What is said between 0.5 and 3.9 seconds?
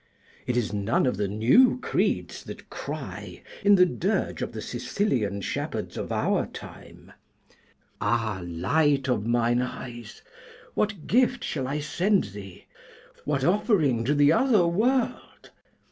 is none of the new creeds that cry, in the